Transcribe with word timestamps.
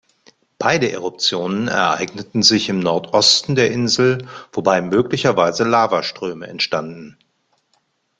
Beide 0.57 0.91
Eruptionen 0.91 1.67
ereigneten 1.67 2.41
sich 2.41 2.69
im 2.69 2.79
Nordosten 2.79 3.53
der 3.53 3.69
Insel, 3.69 4.27
wobei 4.51 4.81
möglicherweise 4.81 5.63
Lavaströme 5.63 6.47
entstanden. 6.47 7.19